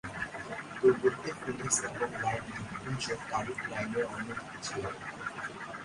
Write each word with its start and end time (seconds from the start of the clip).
দূরবর্তী 0.77 1.29
ফিনিক্স 1.41 1.77
এবং 1.87 2.09
লাইন 2.23 2.43
দ্বীপপুঞ্জ 2.47 3.03
তারিখ 3.31 3.59
লাইনের 3.71 4.05
অন্য 4.13 4.27
দিকে 4.37 4.57
ছিল। 4.65 4.83